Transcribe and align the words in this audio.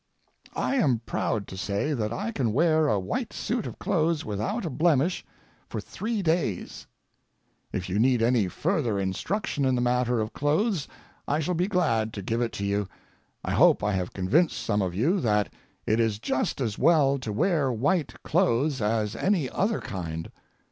I 0.55 0.77
am 0.77 1.01
proud 1.05 1.45
to 1.49 1.55
say 1.55 1.93
that 1.93 2.11
I 2.11 2.31
can 2.31 2.53
wear 2.53 2.87
a 2.87 2.99
white 2.99 3.31
suit 3.31 3.67
of 3.67 3.77
clothes 3.77 4.25
without 4.25 4.65
a 4.65 4.71
blemish 4.71 5.23
for 5.69 5.79
three 5.79 6.23
days. 6.23 6.87
If 7.71 7.87
you 7.87 7.99
need 7.99 8.23
any 8.23 8.47
further 8.47 8.99
instruction 8.99 9.63
in 9.63 9.75
the 9.75 9.79
matter 9.81 10.19
of 10.19 10.33
clothes 10.33 10.87
I 11.27 11.39
shall 11.39 11.53
be 11.53 11.67
glad 11.67 12.13
to 12.13 12.23
give 12.23 12.41
it 12.41 12.51
to 12.53 12.65
you. 12.65 12.87
I 13.45 13.51
hope 13.51 13.83
I 13.83 13.91
have 13.91 14.11
convinced 14.11 14.57
some 14.57 14.81
of 14.81 14.95
you 14.95 15.19
that 15.19 15.53
it 15.85 15.99
is 15.99 16.17
just 16.17 16.59
as 16.59 16.79
well 16.79 17.19
to 17.19 17.31
wear 17.31 17.71
white 17.71 18.15
clothes 18.23 18.81
as 18.81 19.15
any 19.15 19.51
other 19.51 19.79
kind. 19.79 20.31